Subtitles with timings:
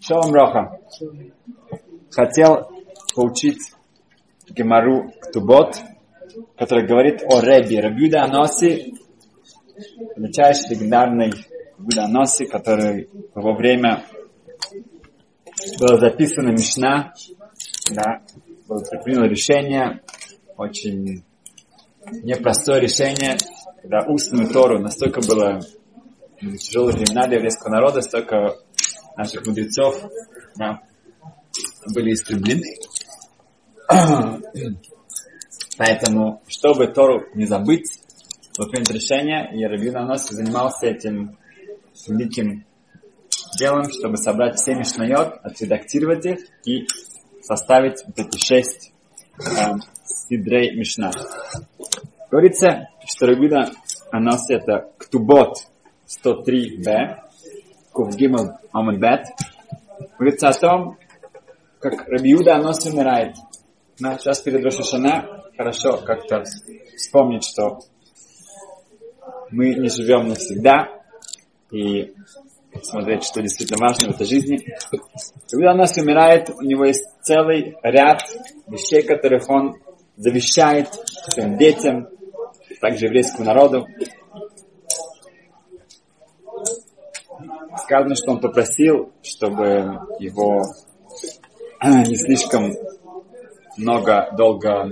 [0.00, 0.78] Шалом Роха.
[2.10, 2.70] Хотел
[3.14, 3.72] поучить
[4.48, 5.76] Гемару Ктубот,
[6.56, 7.80] который говорит о Ребе.
[7.80, 8.94] Рабиуда Аноси,
[10.16, 11.32] величайший легендарный
[11.76, 14.04] Рабиуда Аноси, который во время
[15.80, 17.12] было записано Мишна,
[17.90, 18.22] да,
[18.68, 20.02] было принято решение,
[20.56, 21.24] очень
[22.22, 23.36] непростое решение,
[23.82, 25.60] когда устную Тору настолько было
[26.40, 28.56] тяжелые времена для еврейского народа, столько
[29.18, 30.00] наших мудрецов
[30.56, 30.80] да,
[31.92, 32.62] были истреблены.
[35.76, 38.00] Поэтому, чтобы Тору не забыть,
[38.56, 41.36] было принято решение, и Рабин Анос занимался этим
[42.06, 42.64] великим
[43.58, 46.86] делом, чтобы собрать все мишнайот, отредактировать их и
[47.42, 48.92] составить вот эти шесть
[49.40, 51.10] э, сидрей мишна.
[52.30, 53.70] Говорится, что Рабина
[54.10, 55.58] Анос это ктубот
[57.98, 59.26] 103b, Кувгимл Амадбет,
[60.18, 60.96] говорится о том,
[61.80, 63.34] как Рабиуда Анос умирает.
[63.98, 66.44] Да, сейчас перед Рошашана хорошо как-то
[66.96, 67.80] вспомнить, что
[69.50, 70.88] мы не живем навсегда,
[71.72, 72.14] и
[72.82, 74.58] смотреть, что действительно важно в этой жизни.
[75.50, 78.22] Когда у нас умирает, у него есть целый ряд
[78.68, 79.74] вещей, которых он
[80.16, 80.88] завещает
[81.32, 82.08] своим детям,
[82.80, 83.86] также еврейскому народу.
[87.82, 90.62] Сказано, что он попросил, чтобы его
[91.84, 92.72] не слишком
[93.76, 94.90] много, долго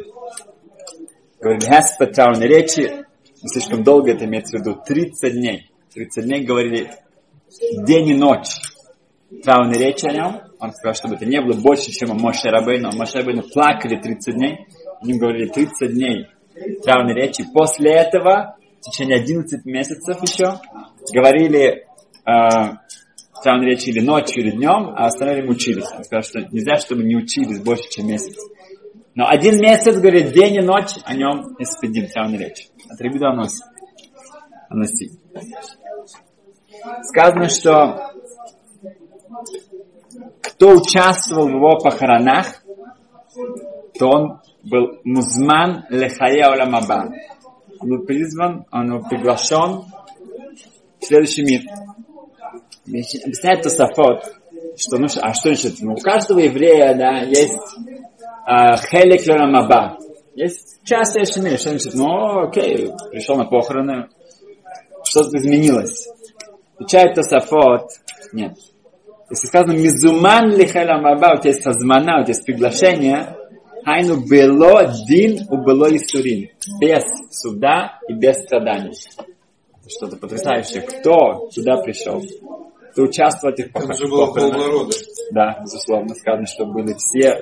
[1.41, 3.07] говорили Господь траурной речи,
[3.43, 5.71] не слишком долго, это имеется в виду 30 дней.
[5.95, 6.91] 30 дней говорили
[7.87, 8.57] день и ночь
[9.43, 10.41] траурной речи о нем.
[10.59, 12.91] Он сказал, чтобы это не было больше, чем у Моше Рабейну.
[12.97, 14.67] Моше Рабейну плакали 30 дней,
[15.03, 16.27] они говорили 30 дней
[16.83, 17.45] траурной речи.
[17.53, 20.61] После этого, в течение 11 месяцев еще,
[21.13, 21.86] говорили
[22.27, 22.77] э,
[23.43, 25.87] траурной речи или ночью, или днем, а остальное время учились.
[25.97, 28.37] Он сказал, что нельзя, чтобы не учились больше, чем месяц.
[29.15, 32.69] Но один месяц, говорит, день и ночь о нем испедим траурной речи.
[32.91, 33.63] От Ребида Аноси.
[34.69, 35.11] Аноси.
[37.03, 38.13] Сказано, что
[40.43, 42.63] кто участвовал в его похоронах,
[43.99, 47.13] то он был музман лехая оламаба.
[47.81, 49.85] Он был призван, он был приглашен
[51.01, 51.63] в следующий мир.
[52.87, 54.25] Объясняет Тософот,
[54.77, 57.59] что, ну, а что значит, ну, у каждого еврея, да, есть
[58.91, 59.99] хелек оламаба.
[60.35, 61.59] Есть часть мир.
[61.59, 64.09] Что значит, ну, окей, пришел на похороны,
[65.05, 66.09] что-то изменилось.
[66.75, 67.91] Отвечает Тософот,
[68.33, 68.53] нет.
[69.31, 73.37] Если сказано мизуман лихаля маба, у тебя есть хазмана, у тебя есть приглашение,
[73.85, 76.51] хайну было дин у было исурин.
[76.81, 78.95] Без суда и без страданий.
[79.89, 80.83] Что-то потрясающее.
[80.83, 82.23] Кто сюда пришел?
[82.97, 84.89] Кто участвовал в этих похоронах?
[85.31, 87.39] Да, безусловно, сказано, что были все,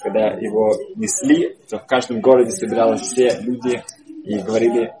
[0.00, 3.82] когда его несли, то в каждом городе собирались все люди
[4.22, 4.92] и говорили,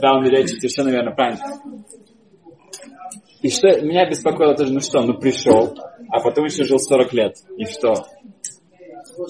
[0.00, 1.60] да, он речь совершенно верно, правильно.
[3.42, 5.76] И что меня беспокоило тоже, ну что, ну пришел,
[6.08, 7.34] а потом еще жил 40 лет.
[7.56, 7.94] И что?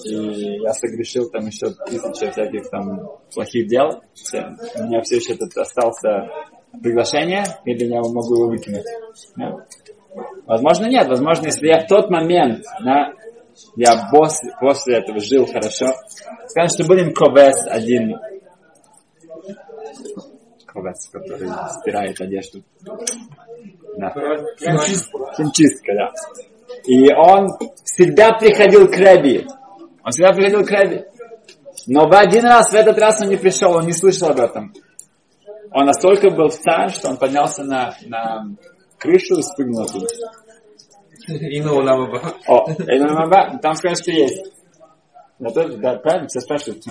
[0.05, 4.03] И я согрешил там еще тысячи всяких там плохих дел.
[4.75, 6.29] У меня все еще тут остался
[6.81, 8.85] приглашение, или я могу его выкинуть.
[9.35, 9.65] Да?
[10.45, 11.07] Возможно, нет.
[11.07, 13.13] Возможно, если я в тот момент, да,
[13.75, 15.87] я после, после этого жил хорошо,
[16.47, 18.17] скажем, что будем ковес один
[20.73, 21.49] ковес, который
[21.79, 22.63] стирает одежду.
[23.97, 24.13] Да.
[25.37, 25.93] Химчистка.
[25.93, 26.11] Да.
[26.85, 27.47] И он
[27.83, 29.45] всегда приходил к Рэби.
[30.03, 31.05] Он всегда приходил к Рэби.
[31.87, 34.73] Но в один раз, в этот раз он не пришел, он не слышал об этом.
[35.71, 38.45] Он настолько был в царь, что он поднялся на, на
[38.97, 40.07] крышу и спрыгнул оттуда.
[41.73, 42.35] Уламаба.
[42.47, 44.51] О, Ину Уламаба, там сказано, что есть.
[45.39, 46.83] Да, да, правильно, все спрашивают.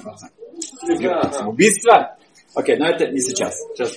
[1.47, 2.17] Убийство?
[2.55, 3.55] Окей, но это не сейчас.
[3.75, 3.97] Сейчас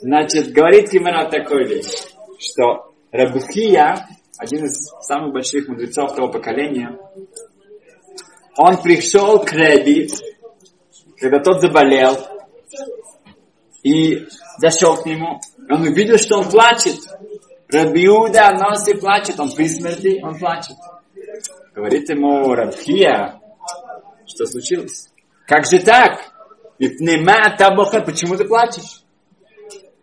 [0.00, 1.92] Значит, говорит Кимера такой вещь,
[2.38, 4.06] что Рабухия,
[4.38, 6.98] один из самых больших мудрецов того поколения,
[8.56, 10.08] он пришел к Реби,
[11.18, 12.16] когда тот заболел,
[13.82, 14.26] и
[14.58, 15.40] зашел к нему.
[15.70, 16.96] Он увидел, что он плачет.
[17.68, 20.76] Рабиуда носи плачет, он при смерти, он плачет.
[21.74, 23.40] Говорит ему Рабхия,
[24.26, 25.08] что случилось?
[25.46, 26.18] Как же так?
[26.78, 29.02] Почему ты плачешь?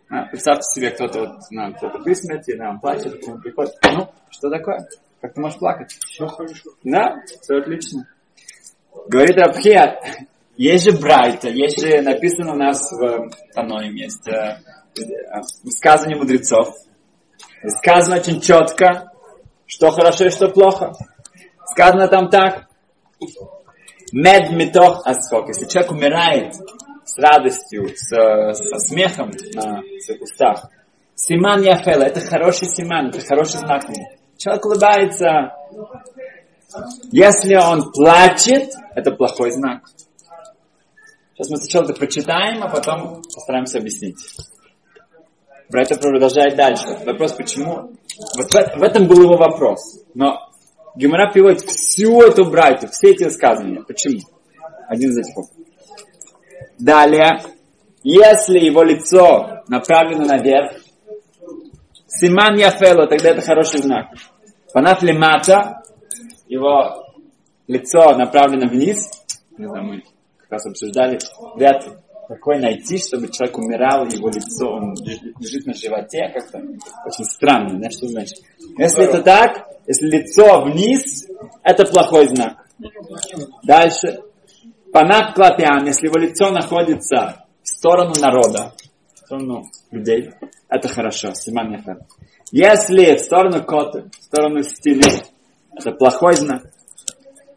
[0.10, 3.74] А, представьте себе, кто-то вот, ну, кто-то при смерти, да, он плачет, к нему приходит.
[3.84, 4.88] Ну, что такое?
[5.20, 5.92] Как ты можешь плакать?
[5.92, 6.70] Все хорошо.
[6.84, 8.08] Да, все отлично.
[9.08, 10.00] Говорит Рабхия,
[10.58, 14.58] есть же Брайта, есть же написано у нас в Таноем, есть э,
[15.64, 16.76] высказывание мудрецов.
[17.80, 19.12] Сказано очень четко,
[19.66, 20.94] что хорошо и что плохо.
[21.66, 22.68] Сказано там так.
[24.12, 25.48] Мед метох асхок.
[25.48, 26.56] Если человек умирает
[27.06, 30.70] с радостью, с, со смехом на своих устах,
[31.16, 33.84] симан яфела, это хороший симан, это хороший знак.
[34.38, 35.54] Человек улыбается.
[37.12, 39.82] Если он плачет, это плохой знак.
[41.36, 44.18] Сейчас мы сначала это прочитаем, а потом постараемся объяснить.
[45.70, 46.86] Это продолжает дальше.
[47.06, 47.92] Вопрос, почему?
[48.38, 50.02] Вот в, в этом был его вопрос.
[50.14, 50.50] Но
[50.96, 53.84] Гемора приводит всю эту брайту, все эти высказывания.
[53.84, 54.22] Почему?
[54.88, 55.36] Один из этих.
[56.80, 57.42] Далее,
[58.04, 60.72] если его лицо направлено наверх,
[62.08, 64.08] Симан Яфело, тогда это хороший знак.
[64.72, 65.82] Панаф Лемата,
[66.48, 67.04] его
[67.68, 69.12] лицо направлено вниз,
[70.56, 71.20] раз обсуждали,
[71.56, 71.86] вряд
[72.28, 74.96] какой найти, чтобы человек умирал, его лицо, он
[75.40, 76.58] лежит на животе, как-то
[77.06, 78.40] очень странно, да, что значит.
[78.78, 81.28] Если это так, если лицо вниз,
[81.64, 82.66] это плохой знак.
[83.64, 84.22] Дальше.
[84.92, 88.74] Панак клапиан, если его лицо находится в сторону народа,
[89.14, 90.32] в сторону людей,
[90.70, 91.84] это хорошо, симан.
[92.52, 95.22] Если в сторону коты, в сторону стены,
[95.78, 96.64] это плохой знак.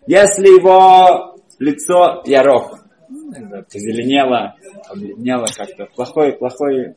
[0.07, 2.78] Если его лицо ярох,
[3.71, 4.55] позеленело,
[4.89, 6.95] обледнело как-то, плохой, плохой,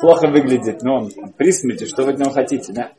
[0.00, 2.92] плохо выглядит, но он при смерти, что вы от него хотите, да?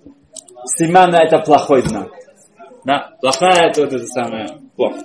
[0.66, 2.10] Симана это плохой знак.
[2.84, 5.00] Да, плохая это вот это самое плохо.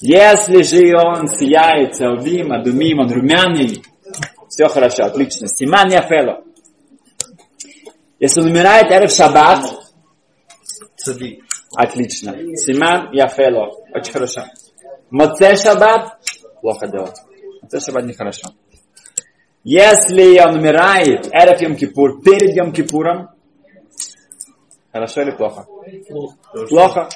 [0.00, 3.82] Если же он сияет, целвим, адумим, он румяный,
[4.48, 5.46] все хорошо, отлично.
[5.46, 6.42] Симан яфело.
[8.18, 9.64] Если он умирает эрев шаббат,
[11.74, 12.34] отлично.
[12.56, 13.70] Симан яфело.
[13.94, 14.44] Очень хорошо.
[15.10, 16.19] Моце шаббат,
[16.60, 17.16] плохо делать.
[17.62, 18.48] Моце шаббат нехорошо.
[19.62, 23.28] Если он умирает, эрев Йом Кипур, перед Йом Кипуром,
[24.90, 25.66] хорошо или плохо?
[26.68, 27.08] Плохо.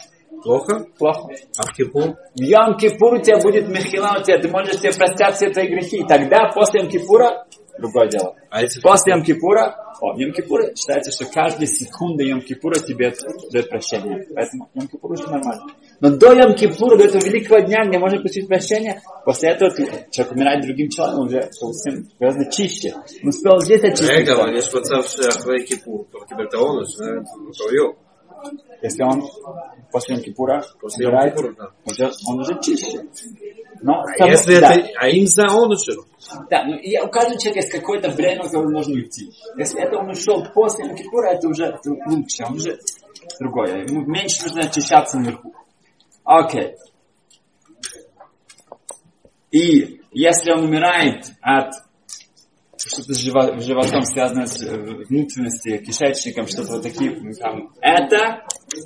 [0.42, 0.86] Плохо?
[0.98, 1.28] Плохо.
[1.56, 2.16] А в Кипур?
[2.34, 5.68] В Йом Кипур у тебя будет мехила, у тебя, ты можешь себе простят все твои
[5.68, 5.98] грехи.
[5.98, 7.46] И тогда, после Йом Кипура,
[7.78, 8.36] другое дело.
[8.50, 13.14] А если После Йом Кипура, о, Йом Кипура считается, что каждая секунда Йом Кипура тебе
[13.50, 14.26] дает прощение.
[14.34, 15.64] Поэтому Йом Кипур уже нормально.
[16.00, 19.70] Но до Йом Кипура, до этого великого дня, где можно получить прощение, после этого
[20.10, 22.94] человек умирает другим человеком, уже совсем гораздо чище.
[23.22, 24.22] Он успел здесь очиститься.
[24.22, 26.84] Эгова, не шпацавший Ахвей Кипур, Кибертаон,
[28.82, 29.22] если он
[29.90, 31.70] после Йом Кипура умирает, да.
[31.84, 33.00] уже, он уже чище.
[33.80, 34.74] Но, а, там, если да.
[34.74, 36.04] это, а им за он ушел?
[36.50, 39.30] Да, ну, я, у каждого человека есть какое-то время, когда он можно уйти.
[39.56, 42.78] Если это он ушел после Йом Кипура, это уже лучше, ну, он уже
[43.40, 43.84] другое.
[43.84, 45.54] Ему меньше нужно очищаться наверху.
[46.24, 46.76] Окей.
[49.50, 51.72] И если он умирает от
[52.76, 57.72] что-то с живо- с животом связанное с э, внутренностью, кишечником, что-то вот такие, ну, там,
[57.80, 58.44] это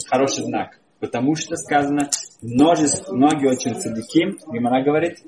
[0.08, 0.78] хороший знак.
[1.00, 2.10] Потому что сказано,
[2.42, 5.18] множество, многие очень цадиким, Гимара говорит,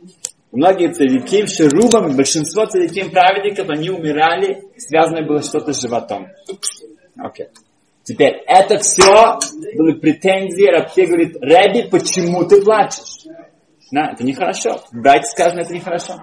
[0.53, 6.29] многие цадиким, шерубам, большинство цадиким праведников, они умирали, связано было что-то с животом.
[7.17, 7.49] Окей.
[8.11, 9.39] Теперь, это все
[9.77, 13.25] были претензии, Рабхе говорит, Рэби, почему ты плачешь?
[13.93, 14.83] Да, это нехорошо.
[14.91, 16.15] Брать сказано, это нехорошо.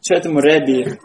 [0.00, 1.00] Что этому Рэби?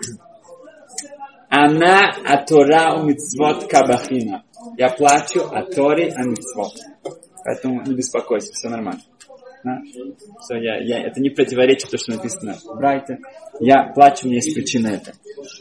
[1.50, 4.44] Она атора у митцвот кабахина.
[4.78, 6.74] Я плачу о Торе, о митцвот.
[7.44, 9.02] Поэтому не беспокойся, все нормально.
[10.42, 13.18] Все, я, я, это не противоречит то, что написано в Брайте.
[13.60, 15.14] Я плачу, у меня есть причина это.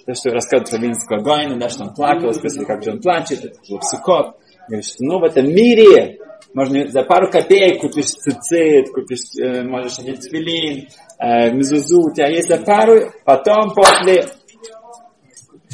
[0.06, 3.44] То, что рассказывает про Винского Гойна, да, что он плакал, спросили, как же он плачет,
[3.44, 4.36] это был психот.
[4.68, 6.18] Говорит, что ну в этом мире
[6.54, 12.28] можно за пару копеек купишь цицит, купишь, э, можешь одеть филин, э, мезузу, у тебя
[12.28, 14.26] есть за пару, потом после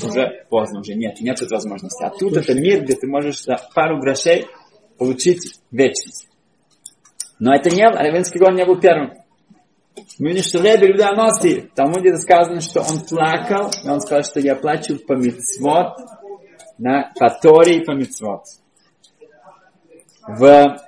[0.03, 2.03] уже поздно, уже нет, нет этой возможности.
[2.03, 4.47] А тут это мир, где ты можешь за пару грошей
[4.99, 6.30] получить вечность.
[7.41, 9.15] Но это не, Равенский гон не был первым.
[10.19, 14.41] Мы видим, что Ребе Людоноси, там где сказано, что он плакал, и он сказал, что
[14.41, 15.97] я плачу по митцвот,
[16.79, 18.43] на, по Торе и по митцвот.
[20.29, 20.79] В...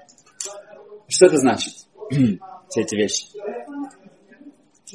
[1.09, 1.75] Что это значит?
[2.68, 3.26] Все эти вещи.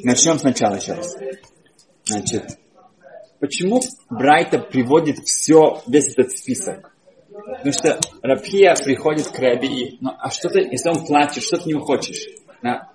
[0.04, 1.18] Начнем сначала еще раз.
[2.06, 2.60] Значит,
[3.40, 6.96] почему Брайта приводит все, весь этот список?
[7.48, 11.70] Потому что Рабхия приходит к Раби ну, а что ты, если он плачет, что ты
[11.70, 12.28] не хочешь?
[12.62, 12.90] Да?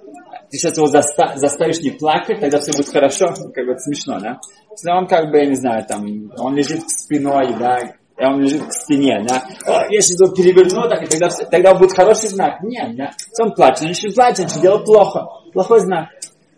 [0.50, 4.38] Ты сейчас его заста- заставишь не плакать, тогда все будет хорошо, как бы смешно, да?
[4.70, 6.04] Если он как бы, я не знаю, там,
[6.36, 10.34] он лежит к спиной, да, и он лежит к стене, да, О, я сейчас его
[10.34, 12.62] переверну, так, и тогда, тогда будет хороший знак.
[12.62, 15.26] Нет, да, если он плачет, значит, не плачет, значит, делает плохо.
[15.54, 16.08] Плохой знак.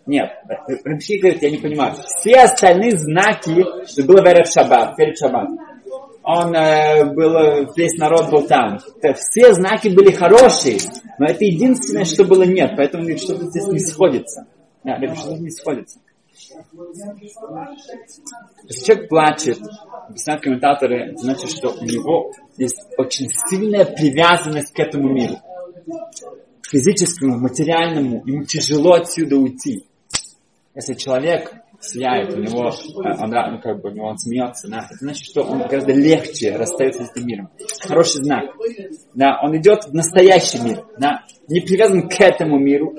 [0.06, 0.30] Нет,
[0.84, 1.94] Рабхи говорит, я не понимаю.
[1.94, 5.58] Все остальные знаки, что было в Эрев Шаббат, перед Шаббатом,
[6.24, 8.78] он э, был, весь народ был там.
[8.78, 10.78] Все знаки были хорошие,
[11.18, 14.46] но это единственное, что было нет, поэтому что-то здесь не сходится.
[14.82, 15.98] Да, что-то не сходится.
[18.64, 19.58] Если человек плачет,
[20.08, 25.36] объясняют комментаторы, значит, что у него есть очень сильная привязанность к этому миру.
[26.62, 29.86] К физическому, материальному, ему тяжело отсюда уйти.
[30.74, 31.54] Если человек
[31.84, 35.58] сияет, у него, э, он, ну, как бы, он смеется, да, это значит, что он
[35.58, 37.50] гораздо легче расстается с этим миром.
[37.82, 38.44] Хороший знак.
[39.14, 42.94] Да, он идет в настоящий мир, да, не привязан к этому миру.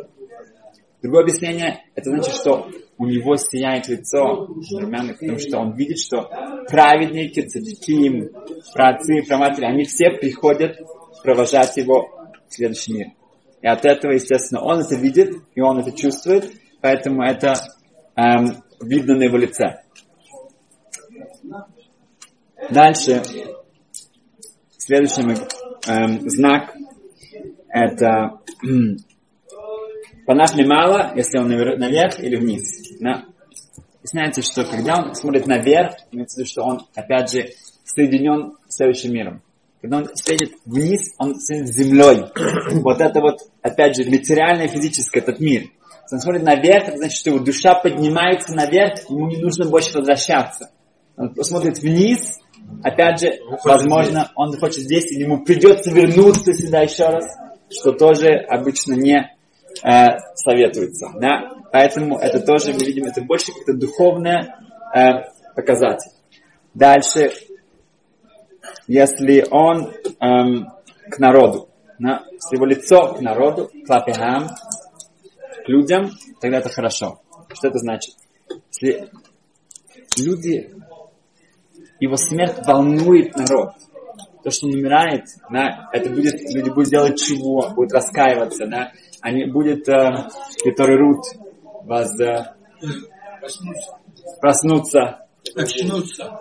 [1.02, 4.48] Другое объяснение, это значит, что у него сияет лицо
[4.80, 6.30] румяных, потому что он видит, что
[6.70, 8.32] праведники, цадики,
[8.74, 10.78] праотцы, праматери, они все приходят
[11.24, 12.10] провожать его
[12.48, 13.08] в следующий мир.
[13.62, 16.52] И от этого, естественно, он это видит, и он это чувствует,
[16.82, 17.56] поэтому это
[18.16, 19.82] эм, видно на его лице.
[22.72, 23.22] Дальше,
[24.78, 25.22] следующий
[25.88, 26.76] эм, знак,
[27.70, 28.40] это
[30.26, 32.98] Панах мало, если он наверх или вниз.
[33.00, 33.26] Да?
[33.98, 37.50] Объясняется, что когда он смотрит наверх, имеется в виду, что он, опять же,
[37.84, 39.42] соединен с следующим миром.
[39.82, 42.82] Когда он смотрит вниз, он соединен с землей.
[42.82, 45.70] Вот это вот, опять же, материальное, физическое, этот мир.
[46.06, 49.98] Если он смотрит наверх, это значит, что его душа поднимается наверх, ему не нужно больше
[49.98, 50.70] возвращаться.
[51.18, 52.40] Он смотрит вниз,
[52.84, 57.26] опять же, возможно, он хочет здесь, или ему придется вернуться сюда еще раз,
[57.70, 59.32] что тоже обычно не
[59.84, 61.08] э, советуется.
[61.20, 61.54] Да?
[61.72, 64.60] Поэтому это тоже, мы видим, это больше как-то духовное
[64.96, 65.24] э,
[65.56, 66.12] показатель.
[66.76, 67.32] Дальше,
[68.88, 70.68] если он эм,
[71.10, 74.50] к народу, да, если его лицо к народу, к лапихам,
[75.66, 77.22] к людям, тогда это хорошо.
[77.54, 78.16] Что это значит?
[78.72, 79.10] Если
[80.18, 80.74] люди,
[82.00, 83.72] его смерть волнует народ,
[84.44, 88.92] то, что он умирает, да, это будет, люди будут делать чего, будут раскаиваться, да,
[89.22, 90.28] они будут, э,
[90.64, 91.26] которые рут,
[91.84, 92.54] вас э,
[94.40, 96.40] проснуться, Очнуться.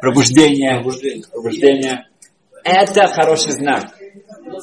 [0.00, 0.82] пробуждение,
[1.32, 2.06] пробуждение.
[2.64, 3.97] Это хороший знак.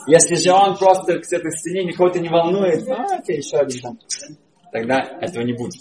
[0.07, 3.99] Если же он просто к этой стене никого-то не волнует, а, окей, еще один там,
[4.71, 5.73] тогда этого не будет.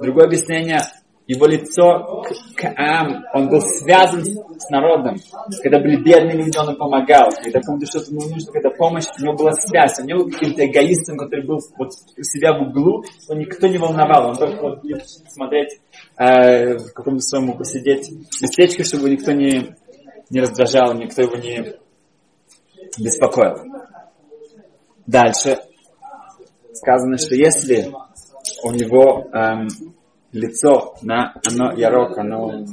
[0.00, 0.80] Другое объяснение,
[1.26, 2.24] его лицо
[2.56, 5.16] к Ам, он был связан с народом.
[5.62, 7.30] Когда были бедные люди, он им помогал.
[7.42, 9.98] Когда кому-то что-то нужно, когда помощь, у него была связь.
[10.00, 13.78] Он не был каким-то эгоистом, который был вот у себя в углу, его никто не
[13.78, 14.30] волновал.
[14.30, 14.80] Он только вот
[15.28, 15.80] смотреть
[16.18, 18.10] э, в каком-то своем посидеть
[18.40, 19.74] местечке, чтобы никто не,
[20.28, 21.81] не раздражал, никто его не
[22.98, 23.56] беспокоил.
[25.06, 25.58] Дальше
[26.72, 27.92] сказано, что если
[28.62, 29.68] у него эм,
[30.32, 32.64] лицо, да, оно ярок, оно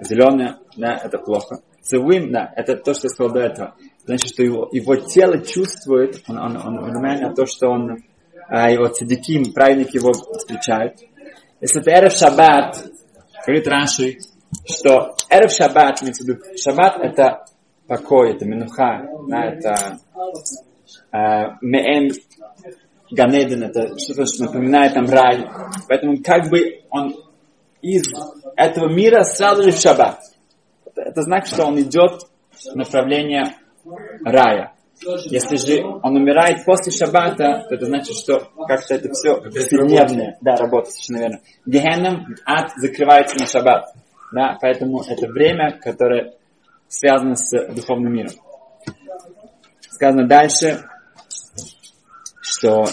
[0.00, 1.60] зеленое, да, это плохо.
[1.82, 3.74] Цивым, да, это то, что я сказал до этого.
[4.04, 7.98] Значит, что его, его тело чувствует, он, он, он, он на то, что он,
[8.48, 10.98] а, его цадиким, праведник его встречает.
[11.60, 12.84] Если это Эрев Шаббат,
[13.46, 14.18] говорит Раши,
[14.66, 17.44] что Эрев Шаббат, имеется в Шаббат это
[17.88, 19.98] покой, это минуха, да, это
[21.12, 21.56] э,
[23.10, 25.48] Ганеден, это что-то, что напоминает нам рай.
[25.88, 27.14] Поэтому как бы он
[27.80, 28.04] из
[28.56, 30.20] этого мира сразу же в шаббат.
[30.84, 33.54] Это, это знак, что он идет в направление
[34.24, 34.74] рая.
[35.26, 40.36] Если же он умирает после шаббата, то это значит, что как-то это все повседневное.
[40.40, 41.40] Да, работа, совершенно верно.
[41.66, 43.94] Гехенном ад закрывается на шаббат.
[44.32, 46.34] Да, поэтому это время, которое
[46.88, 48.32] связано с духовным миром.
[49.80, 50.84] Сказано дальше,
[52.40, 52.86] что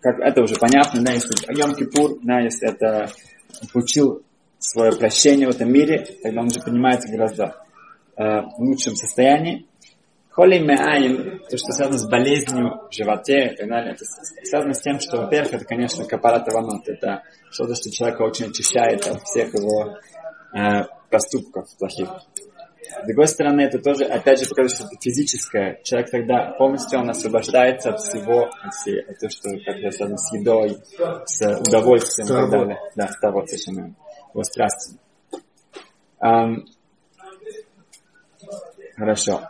[0.00, 3.10] как это уже понятно, да, если Йом Кипур, да, если это
[3.72, 4.22] получил
[4.58, 7.56] свое прощение в этом мире, тогда он уже поднимается гораздо
[8.16, 9.66] э, в лучшем состоянии.
[10.30, 14.04] Холи меаин, то, что связано с болезнью в животе и так далее, это
[14.44, 19.06] связано с тем, что, во-первых, это, конечно, капарат аванот, это что-то, что человека очень очищает
[19.06, 19.96] от всех его
[20.54, 22.08] э, поступков плохих.
[22.90, 25.80] С другой стороны, это тоже, опять же, показывает, что это физическое.
[25.84, 30.18] Человек тогда полностью он освобождается от всего, от, всей, от того, что как я связано
[30.18, 30.76] с едой,
[31.24, 32.78] с удовольствием и так далее.
[32.96, 33.94] Да, с того совершенно.
[34.32, 34.98] Его страстью.
[36.20, 36.64] Um,
[38.96, 39.40] хорошо.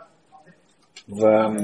[1.07, 1.57] В,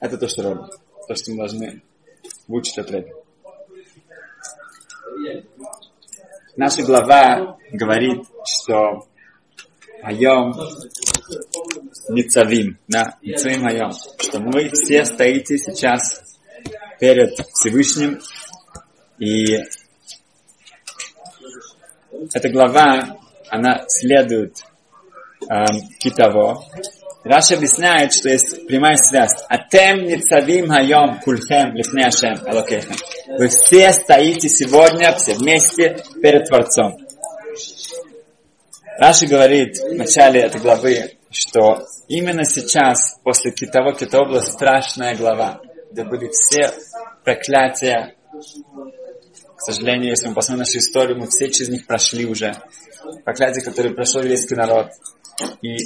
[0.00, 0.70] это то, что робит.
[1.06, 1.82] То, что мы должны
[2.46, 3.12] выучить от Рэби.
[6.56, 9.07] Наша глава говорит, что
[10.02, 10.54] Айом
[12.08, 16.22] Ницавим, да, Ницавим Айом, что мы все стоите сейчас
[16.98, 18.20] перед Всевышним
[19.18, 19.58] и
[22.34, 23.16] эта глава,
[23.48, 24.56] она следует
[25.48, 25.66] эм,
[25.98, 26.62] Китово.
[27.24, 29.34] Раша объясняет, что есть прямая связь.
[29.48, 32.36] Атем ницавим хайом кульхем лифне ашем.
[33.38, 36.96] Вы все стоите сегодня все вместе перед Творцом.
[38.98, 45.60] Раши говорит в начале этой главы, что именно сейчас, после того, как была страшная глава,
[45.92, 46.72] где были все
[47.24, 48.16] проклятия,
[49.56, 52.56] к сожалению, если мы посмотрим нашу историю, мы все через них прошли уже.
[53.24, 54.88] Проклятия, которые прошел еврейский народ.
[55.62, 55.76] И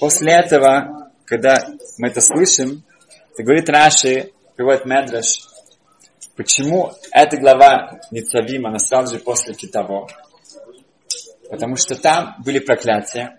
[0.00, 1.58] после этого, когда
[1.98, 2.84] мы это слышим,
[3.34, 5.46] это говорит Раши, приводит Медраш,
[6.36, 10.08] почему эта глава Ницавима, она сразу же после Китаво.
[11.50, 13.38] Потому что там были проклятия.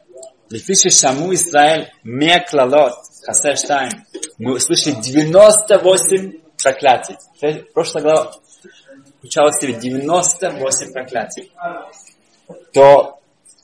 [0.50, 2.94] Лефиши Шаму Израиль Меклалот
[3.26, 4.06] Хасештайм.
[4.38, 7.18] Мы услышали 98 проклятий.
[7.74, 8.34] Прошлая глава
[9.20, 11.52] включала в себе 98 проклятий.
[12.74, 13.20] То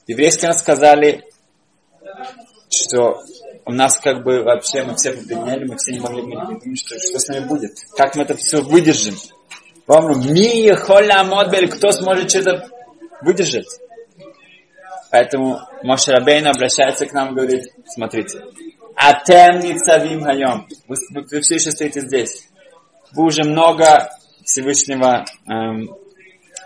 [0.06, 1.24] еврейские нам сказали,
[2.68, 3.22] что
[3.64, 7.18] у нас как бы вообще мы все побледнели, мы все не могли, думали, что, что
[7.18, 7.72] с нами будет.
[7.96, 9.14] Как мы это все выдержим?
[9.86, 10.06] Вам
[11.68, 12.68] кто сможет что-то
[13.22, 13.68] выдержать?
[15.14, 18.40] Поэтому Моше Рабейн обращается к нам и говорит, смотрите,
[18.96, 20.66] Атем ницавим хайом.
[20.88, 20.96] Вы,
[21.30, 22.48] вы все еще стоите здесь.
[23.12, 24.10] Вы уже много
[24.44, 25.84] Всевышнего эм,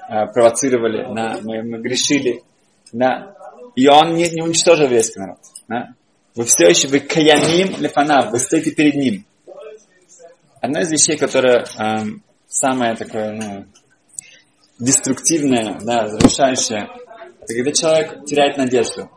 [0.09, 2.43] э, провоцировали, на, мы, мы грешили,
[2.91, 3.35] на,
[3.77, 5.41] и он не, не уничтожил весь народ.
[5.69, 5.89] Да?
[6.35, 9.27] Вы все еще, вы каямим лефанав, вы стоите перед ним.
[10.63, 13.67] Одна из вещей, которая эм, самая такое, ну,
[14.79, 16.89] деструктивная, да, разрушающая,
[17.49, 19.11] это когда человек теряет надежду.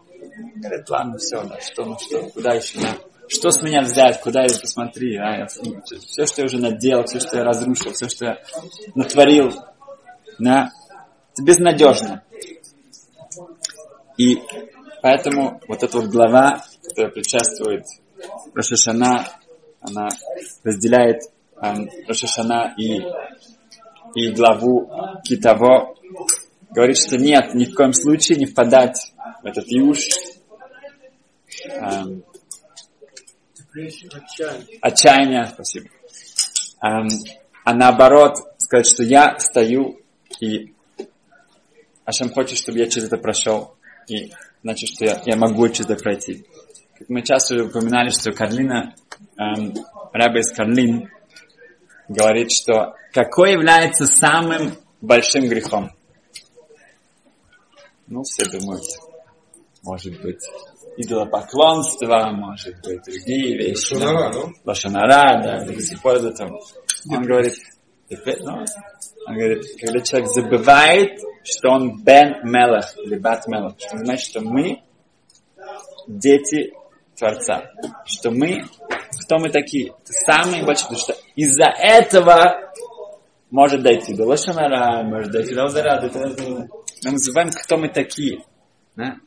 [0.56, 2.98] Говорит, ладно, все, да, что, ну что, куда еще, да.
[3.28, 7.20] Что с меня взять, куда я посмотри, а, я, все, что я уже наделал, все,
[7.20, 8.38] что я разрушил, все, что я
[8.96, 9.52] натворил,
[10.40, 10.70] да,
[11.34, 12.24] это безнадежно.
[14.18, 14.42] И
[15.02, 17.84] поэтому вот эта вот глава, которая предшествует
[18.54, 19.28] Рошашана,
[19.82, 20.08] она
[20.64, 21.22] разделяет
[21.62, 21.74] э,
[22.08, 23.02] Рошашана и,
[24.16, 24.90] и главу
[25.24, 25.96] Китаво,
[26.72, 30.08] говорит, что нет, ни в коем случае не впадать в этот юж,
[31.66, 32.24] эм,
[34.82, 35.88] отчаяние, спасибо.
[36.84, 37.08] Эм,
[37.64, 40.00] а наоборот, сказать, что я стою
[40.40, 40.74] и
[42.06, 43.76] Ашем хочет, чтобы я через это прошел,
[44.08, 44.32] и
[44.64, 46.46] значит, что я, я могу через это пройти.
[46.98, 48.96] Как мы часто уже упоминали, что Карлина,
[49.38, 49.74] эм,
[50.12, 51.10] Раба из Карлин,
[52.08, 55.92] говорит, что какой является самым большим грехом?
[58.12, 58.84] Ну, все думают,
[59.84, 60.44] может быть,
[60.98, 63.94] идолопоклонство, может быть, другие вещи.
[63.94, 64.40] Лошанара, да?
[64.66, 66.52] Лошанара, да, до сих пор это там.
[67.10, 67.54] Он говорит,
[68.10, 68.66] ну,
[69.28, 74.42] он говорит, когда человек забывает, что он бен мелах или бат мелах, что значит, что
[74.42, 74.84] мы
[76.06, 76.74] дети
[77.18, 77.64] Творца,
[78.04, 78.66] что мы,
[79.24, 82.74] кто мы такие, это самые большие, потому что из-за этого
[83.50, 86.02] может дойти до Лошанара, может дойти до Алзара,
[87.04, 88.44] мы называем, кто мы такие.
[88.96, 89.18] Да?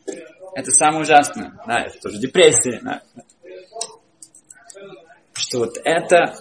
[0.54, 1.52] Это самое ужасное.
[1.66, 2.80] Да, это тоже депрессия.
[2.82, 3.02] Да?
[5.32, 6.36] Что вот это,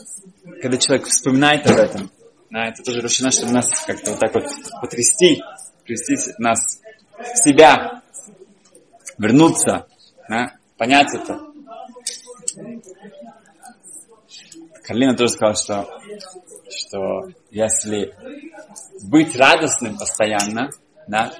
[0.61, 2.11] когда человек вспоминает об этом,
[2.51, 4.43] да, это тоже решено, чтобы нас как-то вот так вот
[4.79, 5.41] потрясти,
[5.83, 6.79] привести нас
[7.17, 8.03] в себя,
[9.17, 9.87] вернуться,
[10.29, 11.39] да, понять это.
[14.83, 15.99] Карлина тоже сказала, что,
[16.69, 18.13] что если
[19.01, 20.69] быть радостным постоянно,
[21.07, 21.33] да,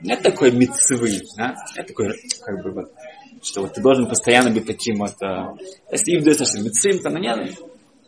[0.00, 1.54] нет такой мецвы, да?
[1.76, 2.92] Нет такой, как бы, вот,
[3.42, 5.54] что вот ты должен постоянно быть таким вот, а,
[5.90, 7.58] если им дается, что мецвим, то ну нет,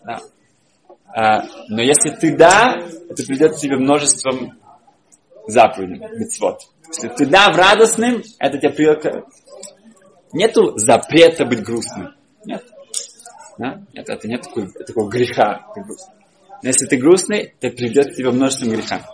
[0.05, 0.21] да.
[1.15, 4.59] А, но если ты да, это придет тебе множеством
[5.47, 6.61] заповедей, мецвод.
[6.89, 9.27] Если ты да в радостным, это тебе придет...
[10.33, 12.15] Нету запрета быть грустным.
[12.45, 12.65] Нет.
[13.59, 13.83] Да?
[13.93, 15.67] Нет, это нет такой, такого греха.
[15.77, 19.07] Но если ты грустный, то придет тебе множеством греха.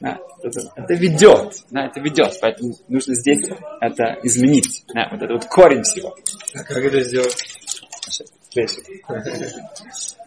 [0.00, 3.46] Да, это, это ведет, да, это ведет, поэтому нужно здесь
[3.82, 6.16] это изменить, да, вот это вот корень всего.
[6.54, 7.36] А как это сделать?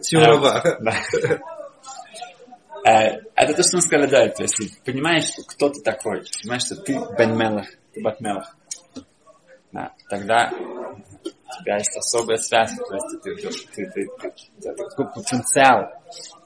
[0.00, 0.62] Силова.
[2.86, 6.76] Э, это то, что мы сказали, да, то есть понимаешь, кто ты такой, понимаешь, что
[6.76, 8.54] ты Бен Мелах, ты Бат Мелах,
[9.72, 14.74] да, тогда у тебя есть особая связь, то есть ты, ты, ты, ты, ты, ты
[14.74, 15.92] такой потенциал,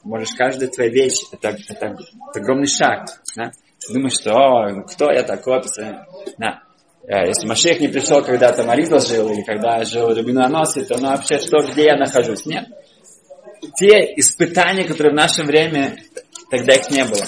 [0.03, 3.51] можешь каждая твоя вещь, это, это, это огромный шаг, да?
[3.91, 5.61] Думаешь, что, о, кто я такой,
[6.37, 6.61] да.
[7.07, 10.97] Э, если Машех не пришел, когда там Аризал жил, или когда жил Рабину Аноси, то
[10.99, 12.45] ну вообще что, где я нахожусь?
[12.45, 12.67] Нет.
[13.75, 15.97] Те испытания, которые в наше время,
[16.51, 17.23] тогда их не было.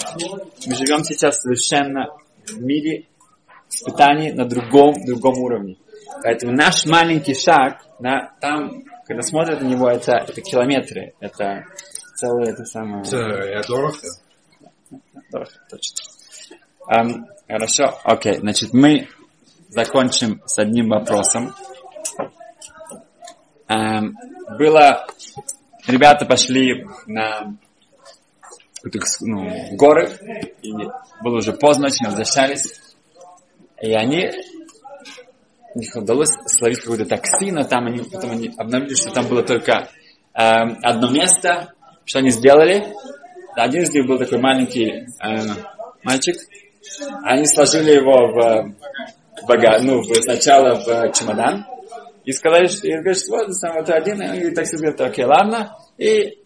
[0.66, 2.08] Мы живем сейчас совершенно
[2.46, 3.06] в мире
[3.70, 5.76] испытаний на другом, другом уровне.
[6.22, 11.64] Поэтому наш маленький шаг, да, там, когда смотрят на него, это, это километры, это
[12.14, 13.02] целое это самое...
[13.02, 13.98] Это дорого.
[15.30, 17.26] Дорого, точно.
[17.48, 19.08] Хорошо, окей, значит, мы
[19.68, 21.54] закончим с одним вопросом.
[23.68, 25.06] Было,
[25.86, 27.56] ребята пошли на
[29.20, 30.10] ну, горы,
[30.62, 30.72] и
[31.22, 32.80] было уже поздно, очень возвращались,
[33.80, 34.30] и они
[35.74, 39.88] их удалось словить какое-то такси, но там они потом они обнаружили, что там было только
[40.34, 40.40] э,
[40.82, 41.72] одно место.
[42.04, 42.94] Что они сделали?
[43.54, 45.40] Один из них был такой маленький э,
[46.02, 46.36] мальчик.
[47.24, 48.74] Они сложили его в,
[49.42, 51.66] в багаж, ну, в, сначала в чемодан.
[52.24, 55.76] И сказали, что, и говорят, что вот, сам, вот один, и такси говорит, окей, ладно.
[55.98, 56.38] И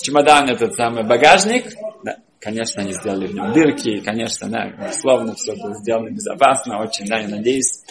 [0.00, 1.72] чемодан этот самый багажник,
[2.04, 7.06] да, конечно, они сделали в нем дырки, конечно, да, словно все было сделано безопасно, очень,
[7.06, 7.82] да, я надеюсь.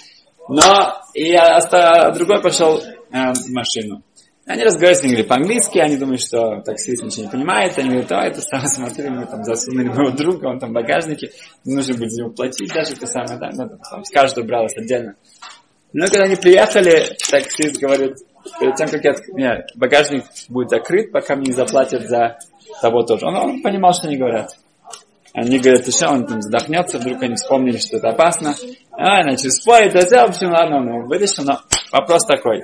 [0.47, 4.03] Но и а, другой пошел э, в машину.
[4.49, 8.67] Они разговаривали по-английски, они думают, что таксист ничего не понимает, они говорят, а, это самое,
[8.67, 11.29] смотри, мы там засунули моего друга, он там в багажнике,
[11.65, 15.13] нужно будет за него платить даже, это самое, да, ну, там, с каждого бралось отдельно.
[15.93, 18.17] Но когда они приехали, таксист говорит,
[18.59, 22.39] перед тем, как я, не, багажник будет закрыт, пока мне не заплатят за
[22.81, 23.27] того тоже.
[23.27, 24.49] Он, он понимал, что они говорят.
[25.35, 28.55] Они говорят, еще он там задохнется, вдруг они вспомнили, что это опасно.
[28.93, 31.59] А, значит, спорит, это, в общем, ладно, он вытащил, но
[31.91, 32.63] вопрос такой.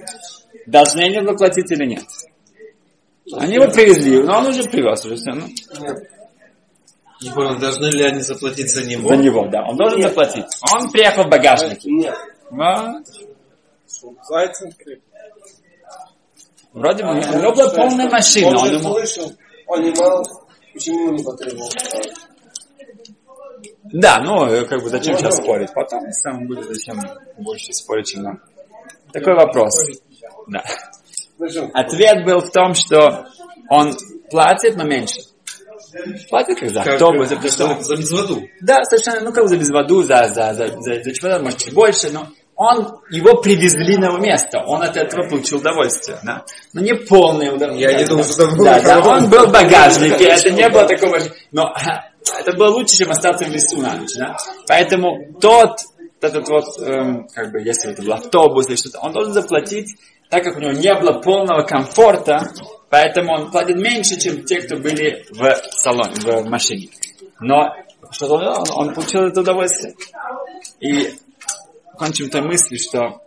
[0.66, 2.06] Должны они заплатить или нет?
[3.34, 5.32] Они его привезли, но он уже привез уже все.
[5.32, 5.48] Ну.
[7.22, 9.10] Не понял, должны ли они заплатить за него?
[9.10, 9.64] За него, да.
[9.68, 10.10] Он должен нет.
[10.10, 10.46] заплатить.
[10.74, 11.90] Он приехал в багажнике.
[11.92, 12.16] Нет.
[12.52, 12.94] А?
[16.74, 18.60] Вроде бы, у него была полная машина.
[18.60, 19.32] Он, он слышал,
[19.68, 20.24] он не мал,
[20.74, 21.70] почему не потребовал?
[23.86, 25.72] Да, ну, э, как бы зачем сейчас спорить?
[25.74, 27.00] Потом сам будет зачем
[27.38, 28.42] больше спорить, чем нам.
[29.14, 29.74] Такой вопрос.
[30.48, 30.64] Да.
[31.74, 33.26] Ответ был в том, что
[33.70, 33.96] он
[34.30, 35.22] платит, но меньше.
[36.30, 38.44] Платит как за автобус, за, за, за безводу.
[38.62, 42.10] Да, совершенно, ну как за безводу, за, за, за, за, за чего-то, может, чуть больше,
[42.12, 46.46] но он, его привезли на его место, он от этого получил удовольствие, да.
[46.74, 47.92] Но не полное удовольствие.
[47.92, 48.66] Я не думал, что это было.
[48.66, 51.18] Да, да, он был в багажнике, это не было такого,
[51.52, 51.74] но
[52.40, 54.38] это было лучше, чем остаться в лесу на ночь, да.
[54.68, 55.80] Поэтому тот,
[56.22, 59.96] этот вот, эм, как бы, если это был автобус или что-то, он должен заплатить,
[60.36, 62.52] так как у него не было полного комфорта,
[62.90, 66.90] поэтому он платит меньше, чем те, кто были в салоне, в машине.
[67.40, 67.74] Но
[68.12, 69.96] что он, он, получил это удовольствие.
[70.82, 71.14] И
[71.98, 73.22] кончим той мысли, что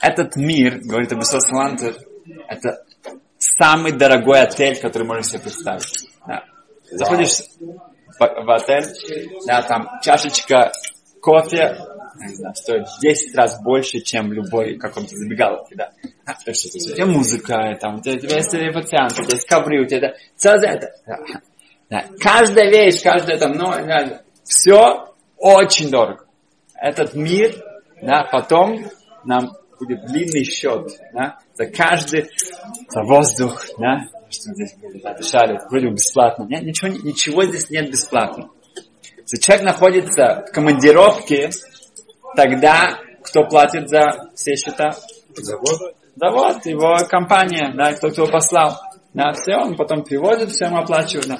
[0.00, 1.96] этот мир, говорит Абисос Салантер,
[2.46, 2.84] это
[3.38, 6.10] самый дорогой отель, который можно себе представить.
[6.26, 6.44] Да.
[6.90, 7.38] Заходишь
[8.18, 8.84] в отель,
[9.46, 10.72] да, там чашечка
[11.22, 11.78] кофе,
[12.26, 15.90] знаю, стоит 10 раз больше, чем любой каком-то забегаловке, да.
[16.24, 19.34] А, то есть, у тебя музыка, там, у тебя, у тебя есть официант, у тебя
[19.34, 20.92] есть ковры, у тебя это, целое это.
[21.88, 22.04] Да.
[22.20, 26.26] Каждая вещь, каждая там, ну, да, все очень дорого.
[26.74, 27.54] Этот мир
[28.02, 28.84] да, потом
[29.24, 32.28] нам будет длинный счет, да, за каждый,
[32.88, 34.74] за воздух, да, что здесь
[35.16, 36.44] дышали, вроде бы бесплатно.
[36.44, 38.50] Нет, ничего, ничего здесь нет бесплатно.
[39.18, 41.50] Если человек находится в командировке,
[42.36, 44.94] тогда кто платит за все счета?
[45.36, 45.94] Завод.
[46.16, 48.76] Завод, его компания, да, кто его послал.
[49.14, 51.28] Да, все, он потом приводит, все ему оплачивает.
[51.28, 51.38] Да.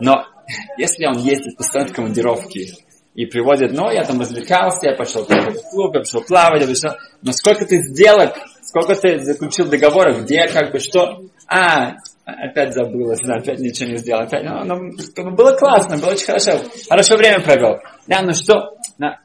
[0.00, 0.24] Но
[0.78, 2.74] если он ездит постоянно в командировке,
[3.14, 6.90] и приводит, ну, я там развлекался, я пошел в клуб, я пошел плавать, я пошел...
[7.22, 11.20] Но сколько ты сделок, сколько ты заключил договоров, где, как бы, что...
[11.46, 14.22] А, опять забылось, да, опять ничего не сделал.
[14.22, 16.58] Опять, ну, ну, ну, было классно, было очень хорошо.
[16.88, 17.78] Хорошо время провел.
[18.08, 19.20] Да, ну что, да,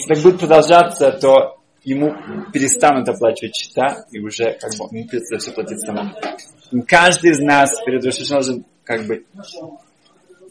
[0.00, 2.14] если так будет продолжаться, то ему
[2.52, 6.14] перестанут оплачивать счета, и уже как бы ему придется все платить самому.
[6.86, 9.24] Каждый из нас перед должен как бы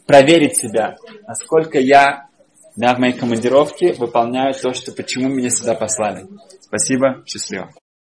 [0.06, 2.28] проверить себя, насколько я
[2.76, 6.26] да, в моей командировке выполняю то, что почему меня сюда послали.
[6.60, 7.70] Спасибо, счастливо.